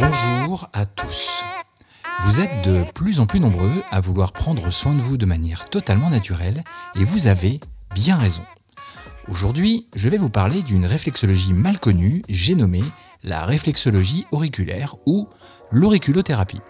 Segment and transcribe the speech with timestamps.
[0.00, 1.44] Bonjour à tous.
[2.20, 5.66] Vous êtes de plus en plus nombreux à vouloir prendre soin de vous de manière
[5.66, 6.64] totalement naturelle
[6.96, 7.60] et vous avez
[7.94, 8.42] bien raison.
[9.28, 12.82] Aujourd'hui, je vais vous parler d'une réflexologie mal connue, j'ai nommé
[13.22, 15.28] la réflexologie auriculaire ou
[15.70, 16.60] l'auriculothérapie.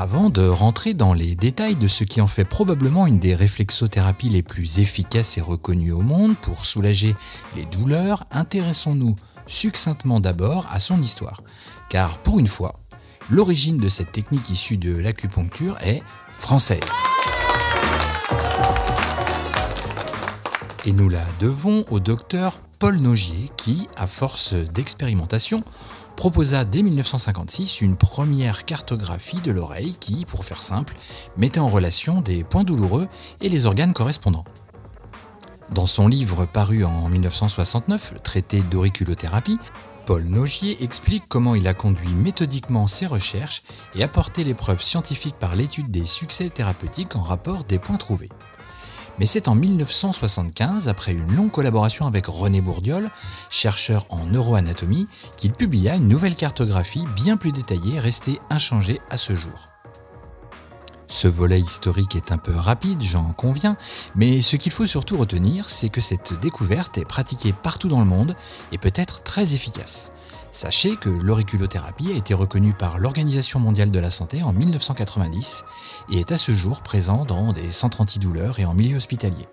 [0.00, 4.28] Avant de rentrer dans les détails de ce qui en fait probablement une des réflexothérapies
[4.28, 7.16] les plus efficaces et reconnues au monde pour soulager
[7.56, 9.16] les douleurs, intéressons-nous
[9.48, 11.42] succinctement d'abord à son histoire.
[11.88, 12.78] Car pour une fois,
[13.28, 16.78] l'origine de cette technique issue de l'acupuncture est française.
[20.88, 25.60] Et nous la devons au docteur Paul Nogier qui, à force d'expérimentation,
[26.16, 30.96] proposa dès 1956 une première cartographie de l'oreille qui, pour faire simple,
[31.36, 33.06] mettait en relation des points douloureux
[33.42, 34.46] et les organes correspondants.
[35.74, 39.58] Dans son livre paru en 1969, le traité d'auriculothérapie,
[40.06, 43.62] Paul Nogier explique comment il a conduit méthodiquement ses recherches
[43.94, 48.30] et apporté les preuves scientifiques par l'étude des succès thérapeutiques en rapport des points trouvés.
[49.18, 53.10] Mais c'est en 1975, après une longue collaboration avec René Bourdiol,
[53.50, 59.34] chercheur en neuroanatomie, qu'il publia une nouvelle cartographie bien plus détaillée restée inchangée à ce
[59.34, 59.68] jour.
[61.08, 63.76] Ce volet historique est un peu rapide, j'en conviens,
[64.14, 68.06] mais ce qu'il faut surtout retenir, c'est que cette découverte est pratiquée partout dans le
[68.06, 68.36] monde
[68.72, 70.12] et peut être très efficace.
[70.50, 75.64] Sachez que l'auriculothérapie a été reconnue par l'Organisation mondiale de la santé en 1990
[76.10, 79.46] et est à ce jour présent dans des centres antidouleurs et en milieu hospitalier.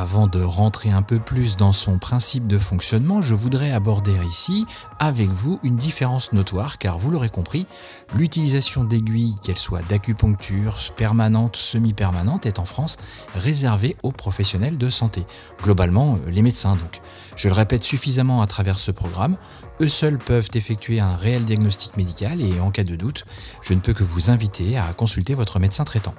[0.00, 4.64] Avant de rentrer un peu plus dans son principe de fonctionnement, je voudrais aborder ici
[5.00, 7.66] avec vous une différence notoire car vous l'aurez compris,
[8.14, 12.96] l'utilisation d'aiguilles, qu'elles soient d'acupuncture, permanente, semi-permanente, est en France
[13.34, 15.26] réservée aux professionnels de santé,
[15.64, 17.00] globalement euh, les médecins donc.
[17.34, 19.36] Je le répète suffisamment à travers ce programme,
[19.80, 23.24] eux seuls peuvent effectuer un réel diagnostic médical et en cas de doute,
[23.62, 26.14] je ne peux que vous inviter à consulter votre médecin traitant.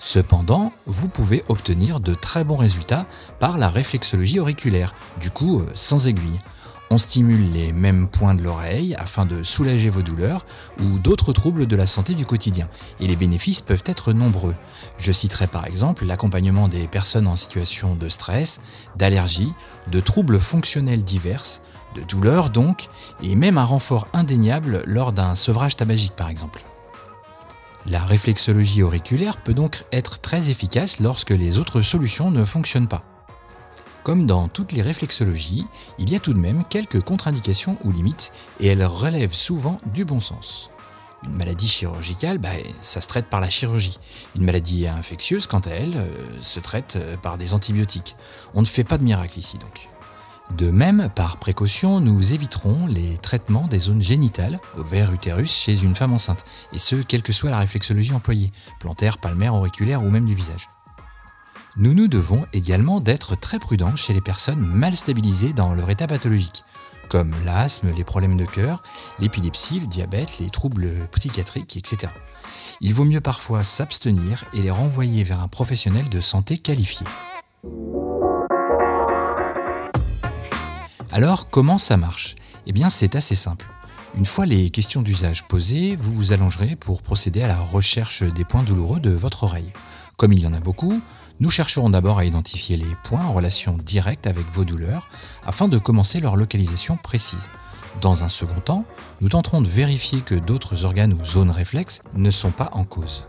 [0.00, 3.06] Cependant, vous pouvez obtenir de très bons résultats
[3.38, 6.38] par la réflexologie auriculaire, du coup euh, sans aiguille.
[6.92, 10.44] On stimule les mêmes points de l'oreille afin de soulager vos douleurs
[10.80, 12.68] ou d'autres troubles de la santé du quotidien.
[12.98, 14.56] Et les bénéfices peuvent être nombreux.
[14.98, 18.58] Je citerai par exemple l'accompagnement des personnes en situation de stress,
[18.96, 19.52] d'allergie,
[19.86, 21.44] de troubles fonctionnels divers,
[21.94, 22.88] de douleurs donc,
[23.22, 26.64] et même un renfort indéniable lors d'un sevrage tabagique par exemple.
[27.86, 33.02] La réflexologie auriculaire peut donc être très efficace lorsque les autres solutions ne fonctionnent pas.
[34.02, 35.66] Comme dans toutes les réflexologies,
[35.98, 40.04] il y a tout de même quelques contre-indications ou limites et elles relèvent souvent du
[40.04, 40.70] bon sens.
[41.22, 42.48] Une maladie chirurgicale, bah,
[42.80, 43.98] ça se traite par la chirurgie.
[44.36, 48.16] Une maladie infectieuse, quant à elle, euh, se traite euh, par des antibiotiques.
[48.54, 49.90] On ne fait pas de miracle ici donc.
[50.56, 55.94] De même, par précaution, nous éviterons les traitements des zones génitales, ovaire, utérus, chez une
[55.94, 60.26] femme enceinte, et ce, quelle que soit la réflexologie employée, plantaire, palmaire, auriculaire ou même
[60.26, 60.68] du visage.
[61.76, 66.08] Nous nous devons également d'être très prudents chez les personnes mal stabilisées dans leur état
[66.08, 66.64] pathologique,
[67.08, 68.82] comme l'asthme, les problèmes de cœur,
[69.20, 72.12] l'épilepsie, le diabète, les troubles psychiatriques, etc.
[72.80, 77.06] Il vaut mieux parfois s'abstenir et les renvoyer vers un professionnel de santé qualifié.
[81.12, 82.36] Alors, comment ça marche?
[82.66, 83.66] Eh bien, c'est assez simple.
[84.16, 88.44] Une fois les questions d'usage posées, vous vous allongerez pour procéder à la recherche des
[88.44, 89.72] points douloureux de votre oreille.
[90.16, 91.02] Comme il y en a beaucoup,
[91.40, 95.08] nous chercherons d'abord à identifier les points en relation directe avec vos douleurs
[95.44, 97.50] afin de commencer leur localisation précise.
[98.00, 98.84] Dans un second temps,
[99.20, 103.26] nous tenterons de vérifier que d'autres organes ou zones réflexes ne sont pas en cause.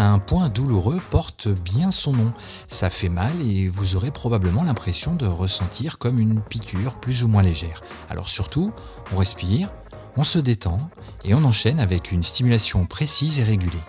[0.00, 2.32] Un point douloureux porte bien son nom.
[2.68, 7.28] Ça fait mal et vous aurez probablement l'impression de ressentir comme une piqûre plus ou
[7.28, 7.82] moins légère.
[8.08, 8.72] Alors surtout,
[9.12, 9.72] on respire,
[10.16, 10.78] on se détend
[11.24, 13.82] et on enchaîne avec une stimulation précise et régulée.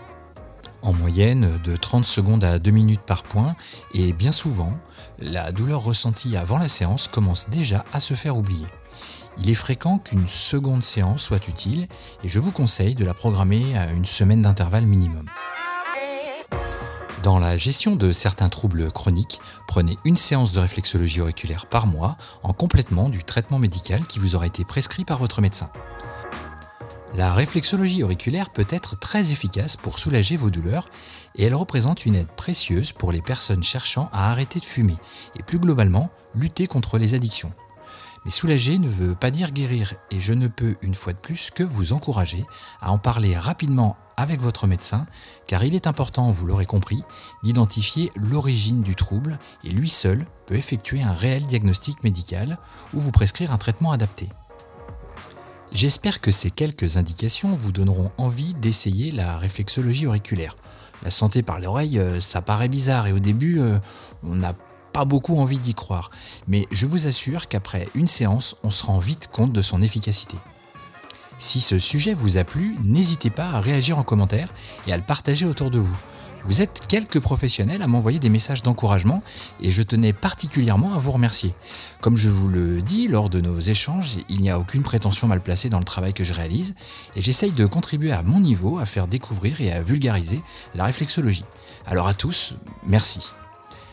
[0.82, 3.56] En moyenne de 30 secondes à 2 minutes par point
[3.94, 4.74] et bien souvent,
[5.20, 8.66] la douleur ressentie avant la séance commence déjà à se faire oublier.
[9.38, 11.88] Il est fréquent qu'une seconde séance soit utile
[12.24, 15.28] et je vous conseille de la programmer à une semaine d'intervalle minimum.
[17.24, 22.18] Dans la gestion de certains troubles chroniques, prenez une séance de réflexologie auriculaire par mois
[22.44, 25.70] en complétement du traitement médical qui vous aura été prescrit par votre médecin.
[27.14, 30.88] La réflexologie auriculaire peut être très efficace pour soulager vos douleurs
[31.36, 34.96] et elle représente une aide précieuse pour les personnes cherchant à arrêter de fumer
[35.38, 37.52] et plus globalement lutter contre les addictions.
[38.30, 41.50] Mais soulager ne veut pas dire guérir et je ne peux une fois de plus
[41.50, 42.46] que vous encourager
[42.80, 45.08] à en parler rapidement avec votre médecin
[45.48, 47.02] car il est important, vous l'aurez compris,
[47.42, 52.60] d'identifier l'origine du trouble et lui seul peut effectuer un réel diagnostic médical
[52.94, 54.30] ou vous prescrire un traitement adapté.
[55.72, 60.56] J'espère que ces quelques indications vous donneront envie d'essayer la réflexologie auriculaire.
[61.02, 63.80] La santé par l'oreille, euh, ça paraît bizarre et au début, euh,
[64.22, 64.54] on n'a
[64.92, 66.12] pas beaucoup envie d'y croire.
[66.48, 70.38] Mais je vous assure qu'après une séance, on se rend vite compte de son efficacité.
[71.38, 74.54] Si ce sujet vous a plu, n'hésitez pas à réagir en commentaire
[74.88, 75.98] et à le partager autour de vous.
[76.46, 79.22] Vous êtes quelques professionnels à m'envoyer des messages d'encouragement
[79.62, 81.54] et je tenais particulièrement à vous remercier.
[82.02, 85.42] Comme je vous le dis lors de nos échanges, il n'y a aucune prétention mal
[85.42, 86.76] placée dans le travail que je réalise
[87.16, 90.42] et j'essaye de contribuer à mon niveau à faire découvrir et à vulgariser
[90.76, 91.46] la réflexologie.
[91.86, 93.20] Alors à tous, merci.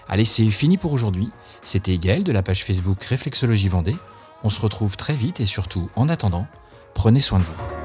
[0.08, 1.30] Allez, c'est fini pour aujourd'hui.
[1.62, 3.96] C'était Gaël de la page Facebook Réflexologie Vendée.
[4.44, 6.46] On se retrouve très vite et surtout, en attendant,
[6.94, 7.75] prenez soin de vous.